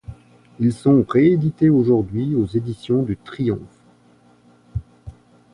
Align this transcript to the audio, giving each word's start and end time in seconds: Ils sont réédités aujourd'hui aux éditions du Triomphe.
Ils 0.59 0.73
sont 0.73 1.05
réédités 1.07 1.69
aujourd'hui 1.69 2.33
aux 2.33 2.47
éditions 2.47 3.03
du 3.03 3.17
Triomphe. 3.17 3.77